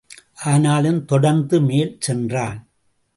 ஆனாலும் 0.43 1.05
தொடர்ந்து 1.05 1.61
மேல் 1.61 1.97
சென்றான். 1.99 2.67